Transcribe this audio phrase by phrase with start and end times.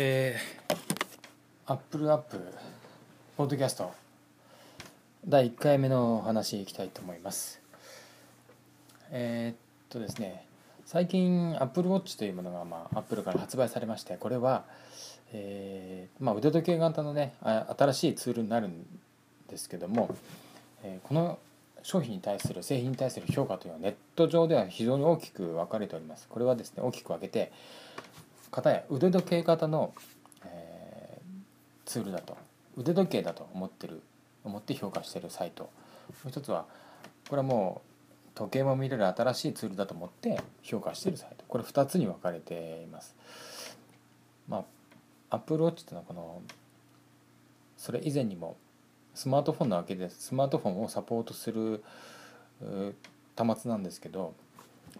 [0.00, 2.38] えー、アップルアップ
[3.36, 3.92] ポッドキャスト。
[5.26, 7.60] 第1回目のお話いきたいと思います。
[9.10, 9.56] えー、っ
[9.88, 10.44] とですね。
[10.86, 14.62] 最近アップルウォッチというものが、まあ、アップルから発売されましてこれは、
[15.32, 18.86] えーまあ、腕時計型のね新しいツールになるん
[19.50, 20.14] ですけども、
[20.84, 21.40] え、この
[21.82, 26.28] 商品に対する製品に対する評価というのはネット上では非常に大きく分かれております。
[26.28, 27.50] これはですね大きく分けて
[28.50, 29.94] 片や腕時計型の、
[30.44, 32.36] えー、ツールだと
[32.76, 34.02] 腕時計だと思ってる
[34.44, 35.64] 思って評価してるサイト。
[35.64, 35.70] も
[36.26, 36.66] う一つは
[37.28, 41.44] これはもう時計も見れる新しいツールだと思って評価してるサイト。
[41.48, 43.14] これ2つに分かれています。
[44.48, 44.64] ま
[45.30, 46.42] あ Apple Watch っていうのはこの
[47.76, 48.56] それ以前にも
[49.14, 51.82] スマートフォンなわけですスマートフォンをサポートする
[53.36, 54.34] 端末なんですけど、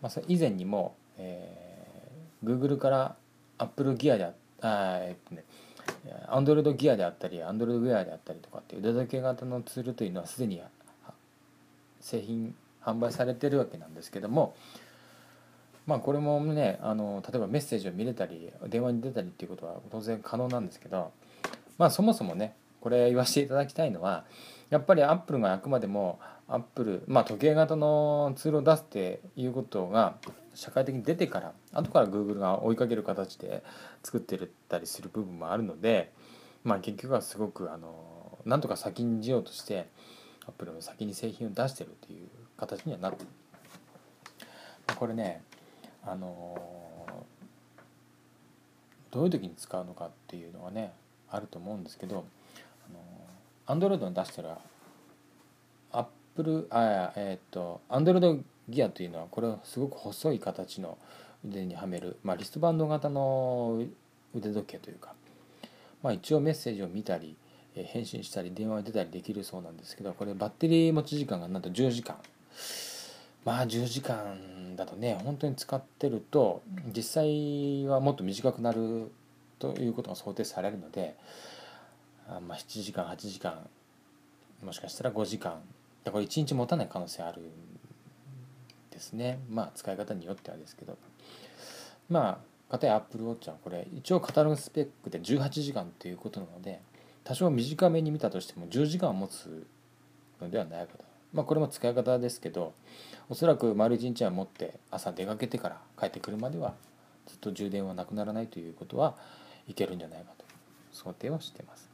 [0.00, 3.16] まあ、それ以前にも、えー、Google から
[3.58, 5.44] アップルギアでああえっとね
[6.28, 10.60] アンドロイドギアであったりアンドロイドウェアであったりとかっていう腕時計型のツールというのはすでに
[12.00, 14.54] 製品販売されてるわけなんですけども
[15.86, 21.12] まあこれもねあの例えばメッセージを見れたり電話に出たりっていうことは当然可能なんですけど
[21.78, 22.54] まあそもそもね
[22.88, 24.24] これ言わせていただきたいのは
[24.70, 30.16] やっぱりアップルがあくまでもアップルまあ時計型のツールを出すっていうことが
[30.54, 33.62] 社会的に出てから後から Google が追いかける形で
[34.02, 36.14] 作ってたりする部分もあるので
[36.64, 39.86] まあ結局はすごくあのなんとか先にしようとして
[40.46, 43.26] アップルも先に製品を出してるっていう形にはなってる。
[44.96, 45.42] これね
[46.06, 46.56] あの
[49.10, 50.94] どういう時に使うのかっていうのがね
[51.30, 52.24] あると思うんですけど
[53.68, 54.48] あの Android に出してる
[55.92, 60.98] アップルあえっ、ー、と Android ギアというのはこれはすごく細い形の
[61.46, 63.82] 腕にはめる、まあ、リストバンド型の
[64.34, 65.14] 腕時計というか、
[66.02, 67.36] まあ、一応メッセージを見たり
[67.74, 72.16] 返信したり電話に出たりできるそうなんですけどこれバッテリー持ち時間がなんと10時間。
[73.44, 76.62] まあ10時間だとね本当に使ってると
[76.94, 79.10] 実際はもっと短くなる
[79.58, 81.16] ということが想定されるので
[82.28, 83.68] あまあ7時間8時間
[84.62, 85.60] もしかしたら5時間。
[86.04, 87.44] だから1日持たない可能性あるん
[88.90, 89.38] ですね。
[89.48, 90.96] まあ使い方によってはですけど。
[92.08, 96.80] まあかたや Apple Watch はこれ一応カタログスペックで18時間ということなので
[97.24, 99.66] 多少短めに見たとしても10時間持つ
[100.40, 101.04] のではないかと。
[101.32, 102.72] まあこれも使い方ですけど
[103.28, 106.74] おそらく丸一日は持って朝出かけてから帰ってくるまでは
[107.26, 109.14] ずっと充電はなくならないということは
[109.66, 110.44] いけるんじゃないかと
[110.92, 111.87] 想定はしてます。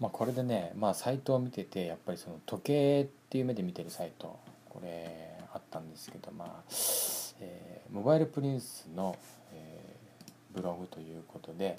[0.00, 4.38] まあ、これでね、まあ、サイトを見ててやっぱりその時計っていう目で見てるサイト
[4.68, 6.48] これあったんですけどまあ、
[7.40, 9.16] えー、モバイルプリンスの、
[9.52, 11.78] えー、ブログということで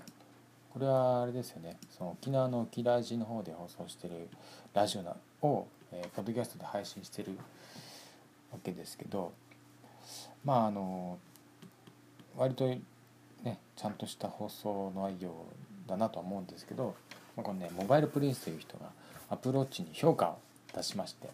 [0.74, 4.28] これはあれですよねその沖縄の沖ラジの方で放送してる
[4.74, 5.00] ラジ
[5.42, 7.32] オを、えー、ポッドキャストで配信してる
[8.52, 9.32] わけですけど
[10.44, 11.18] まああの
[12.36, 15.46] 割とねちゃんとした放送の内容
[15.88, 16.96] だなとは思うんですけど、
[17.44, 18.88] このねモバイルプリンスという人が
[19.30, 20.40] アプローチに評価を
[20.76, 21.30] 出しまして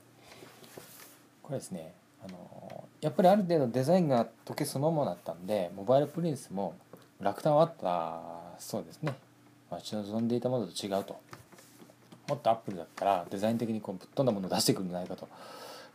[1.44, 1.94] これですね
[2.26, 6.76] あのやっぱりある程度デザインが時計そのものだったんでモバイルプリンスも
[7.22, 9.14] 落胆はあったそうですね。
[9.70, 11.20] 待ち望んでいたものと違うと。
[12.28, 15.28] もっとアップルだったらデザイン的にこうぶっ飛んだものを出してくるんじゃないかと。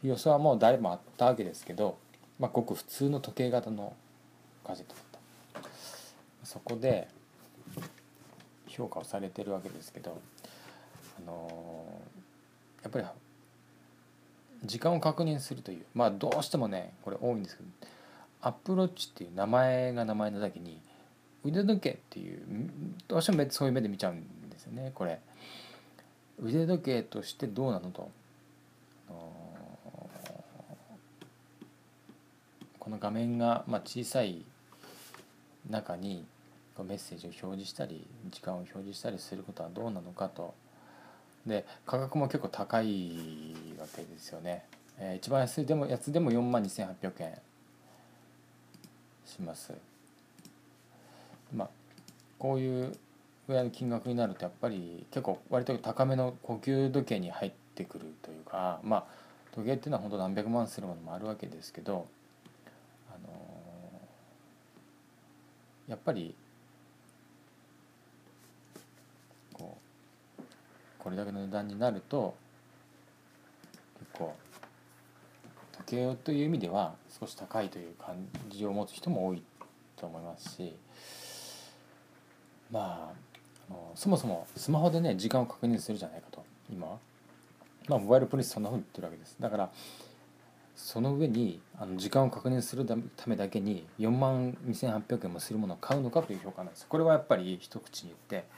[0.02, 1.98] いう予想はもう誰もあったわけですけど、
[2.38, 3.92] まあ、ごく普通の時計型の
[4.66, 5.00] ガジェットだ
[5.60, 6.46] った。
[6.46, 7.08] そこで
[8.80, 10.18] 評価をされてるわけですけど
[11.18, 12.00] あの
[12.82, 13.04] やっぱり
[14.64, 17.68] 時間を確認するというまあどうしてもねこれ多いんですけど
[18.42, 20.80] アップローチっていう名前が名前なだけに
[21.44, 22.40] 腕時計っていう
[23.06, 25.20] どうしてもそういう目で見ちゃうんですよねこれ。
[26.42, 28.10] 腕時計としてどうなのと。
[32.78, 34.44] この画面がまあ小さい
[35.68, 36.24] 中に
[36.84, 40.54] メッセージを表示したり時間を表示したりすることはどうなのかと。
[41.46, 44.62] で価格も結構高いわけですよね、
[44.98, 47.38] えー、一番安いでもやつでも4万2800円
[49.24, 49.72] します。
[51.54, 51.70] まあ
[52.38, 52.92] こういう
[53.46, 59.04] ぐらいの金額になるとやっぱり結構割と高めの呼吸時計に入ってくるというかまあ
[59.52, 62.06] 時計っていうのは本当何百万するものもあるわけですけど
[63.10, 66.34] あのー、やっぱり
[71.02, 72.34] これだけの値段になると
[73.98, 74.34] 結構
[75.72, 78.16] 時計という意味では少し高いという感
[78.48, 79.42] じを持つ人も多い
[79.96, 80.76] と思いますし
[82.70, 86.98] まあそもそもスマホでね時間を確認するじゃないかと今は。
[87.88, 89.36] まあモバイルポリンスそんなふうに言ってるわけです。
[89.40, 89.70] だから
[90.76, 92.96] その上にあの時間を確認するた
[93.26, 96.86] めだけに4万2800円もするものを買うのかという評価なんです。
[96.86, 98.48] これはやっぱり一口に言って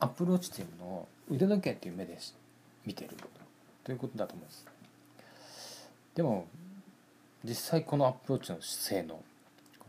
[0.00, 2.18] アプルウォッチというのを腕時計っていう目で
[2.86, 3.10] 見てる
[3.84, 4.66] ということだと思います。
[6.14, 6.46] でも
[7.44, 9.20] 実際このアプルウォッチの性能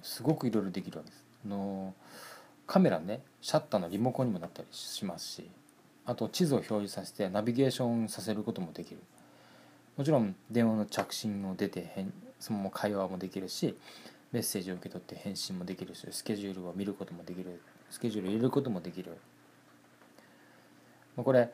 [0.01, 1.23] すごくいろいろできるわけです。
[1.47, 1.93] の
[2.67, 5.49] カメラねシャッターのリモコンにもなったりしますし
[6.05, 8.99] あと地図を表示させてナビゲーションさせることもできる。
[9.97, 12.05] もちろん電話の着信を出て
[12.39, 13.75] そのまま会話もできるし
[14.31, 17.59] メッセージを受け取って返信もできるしスケジュールを見ることもできる
[17.89, 19.17] スケジュールを入れることもできる。
[21.23, 21.49] これ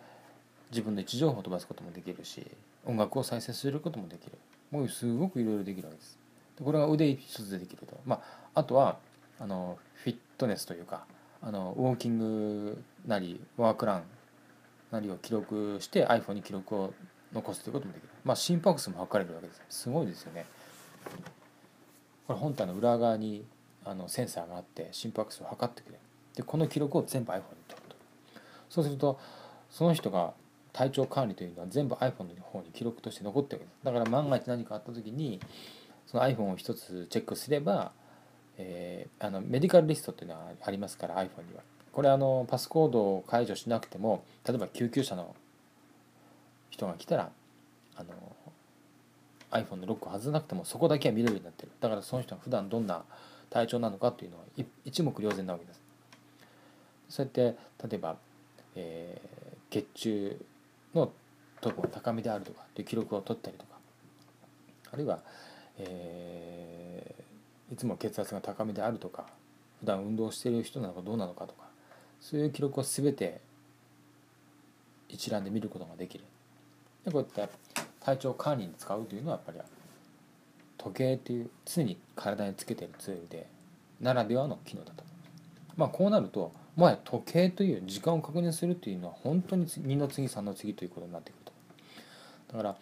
[0.72, 2.46] 自分の位置情報を飛ばすこともできるし
[2.86, 4.38] 音楽を再生することもできる。
[4.72, 6.18] もうすごくいろいろできるわけです。
[6.58, 8.00] でこれが腕一つでできると。
[8.06, 8.22] ま
[8.54, 8.98] ああとは
[9.40, 11.06] あのフィットネスというか
[11.42, 14.04] あのウォーキングなりワークラン
[14.92, 16.94] なりを記録して iPhone に記録を
[17.34, 18.10] 残すということもできる。
[18.24, 19.62] まあ心拍数も測れるわけです。
[19.70, 20.46] すごいですよね。
[22.28, 23.46] これ本体の裏側に
[23.84, 26.00] あのセンサーがあって心拍数を測ってくれる。
[26.36, 27.96] でこの記録を全部 iPhone に取ると。
[28.70, 29.20] そうすると
[29.76, 30.32] その人が
[30.72, 33.84] 体調管理というのは全部 iPhone の方に記録として残ってるわけです。
[33.84, 35.42] だから万が一何かあった時に
[36.08, 37.92] その iPhone を一つチェックすれば、
[38.58, 41.62] えー、あのメディカルリストっていうのはありますから iPhone には。
[41.92, 45.36] これあのパスコードを解除しなくても例えば救急車の
[46.70, 47.32] 人が来たら
[47.98, 48.14] あの
[49.52, 51.72] iPhone のロックを外さなくてもそこだけは見れるようになってる。
[51.82, 53.04] だからその人が普段どんな
[53.50, 54.44] 体調なのかっていうのは
[54.86, 55.82] 一目瞭然なわけです。
[57.10, 57.58] そうやって
[57.90, 58.16] 例えば、
[58.76, 60.46] えー、血中
[60.94, 61.12] の
[61.60, 63.76] トップが高めであるとかという記録を取ったりとか
[64.94, 65.20] あるいは、
[65.78, 69.26] えー、いつも血圧が高めであるとか
[69.82, 71.66] 普段運動している人なのかどうなのかとか
[72.22, 73.42] そういう記録を全て
[75.10, 76.24] 一覧で見ることができる
[77.04, 77.54] でこうやって
[78.00, 79.70] 体調管理に使うというのはやっぱり
[80.78, 83.48] 時計という常に体につけてるツールで
[84.00, 85.04] ならではの機能だと。
[85.76, 91.54] まあこうなるともはや時計という時間を確認するというのは本当に2の次3の次ということになってくると。
[92.54, 92.76] だから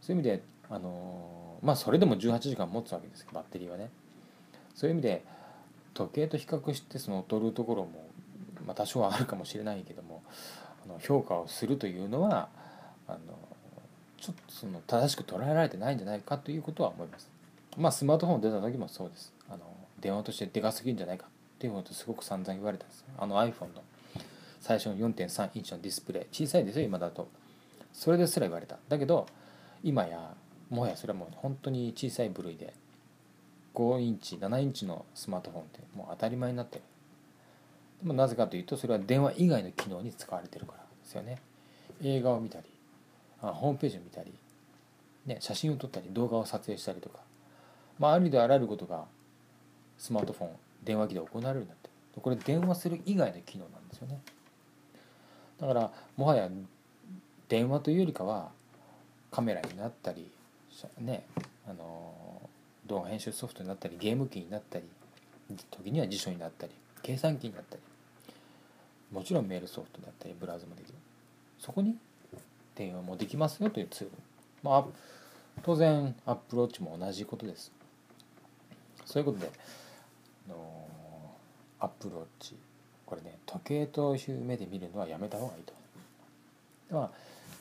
[0.00, 3.90] そういう意味であのまあそれでも18時間持つわけですバッテリーはね。
[4.74, 5.24] そういう意味で
[5.94, 8.08] 時計と比較してその劣るところも、
[8.66, 10.22] まあ、多少はあるかもしれないけども
[10.84, 12.48] あの評価をするというのは
[13.06, 13.18] あの
[14.18, 17.28] ちょっとその正しく捉えられてないんじゃないかということは思います。
[17.76, 19.32] まあスマートフォン出た時もそうです。
[19.48, 19.60] あの
[20.00, 21.26] 電話としてでかすぎるんじゃないか
[21.62, 23.04] っていうことすごく散々言われたんです。
[23.16, 23.84] あの iPhone の
[24.60, 27.28] 最初の4.3インチのディスプレイ小さいですよ今だと。
[27.92, 28.78] それですら言われた。
[28.88, 29.28] だけど
[29.84, 30.34] 今や
[30.70, 32.74] もはやそれはもう本当に小さい部類で
[33.74, 36.82] 5インチ7インチのスマートフォンってもう当たり前になってる。
[38.02, 41.38] でもなぜかというとそれは電話以外の機能に使われてるからですよね。
[42.02, 42.64] 映画を見たり
[43.40, 44.32] ホームページを見たり、
[45.26, 47.20] ね、写真を撮ったり動画を撮影したりとか、
[48.00, 49.04] まあ、ありであらゆることが
[49.96, 50.50] スマートフォン
[50.84, 51.90] 電話機で行われるようになって
[52.20, 54.20] これ電話する以外の機能なんですよね。
[55.60, 56.48] だからもはや
[57.48, 58.50] 電話というよりかは
[59.30, 60.30] カメラになったり
[60.98, 61.24] ね
[61.66, 62.50] あの
[62.86, 64.84] 動画編集ソフトになったりゲーム機になったり
[65.70, 67.82] 時には辞書になったり計算機になったり
[69.12, 70.94] もちろんメールソフトだったりブラウザもできる。
[71.58, 71.96] そこに
[72.74, 74.12] 電話もできますよというツール。
[74.62, 74.84] まあ
[75.62, 77.70] 当然アップローチも同じことです。
[79.04, 79.50] そういうことで
[81.84, 82.56] アプローチ
[83.04, 85.72] これね時計という目で見るのはやめた方がいいと
[86.90, 87.10] では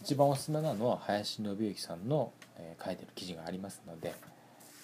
[0.01, 4.13] 一番おすすめなのは林信之さんの、えー、書いてる記事がありますので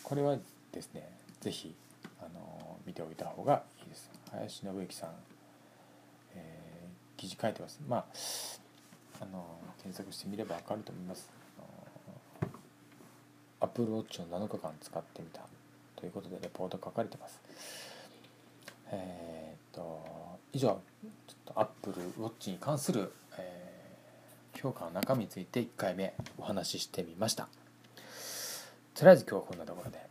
[0.04, 0.38] これは
[0.72, 1.10] ですね
[1.42, 1.74] 是非
[2.20, 5.10] あの見ておいた方がいいです林信之さん、
[6.36, 8.06] えー、記事書いてますまあ
[9.20, 9.46] あの
[9.82, 11.38] 検索してみれば分かると思います。
[13.60, 15.42] アップルウォッチを7日間使ってみた
[15.96, 17.42] ということでレポート書かれてます。
[18.92, 19.27] えー、
[20.54, 20.82] 以上
[21.28, 27.48] ちょっとアップルウォッチに関する、えー、評価の中身について1回目お話ししてみました。
[28.96, 30.07] とりあえず今日はこんなところで。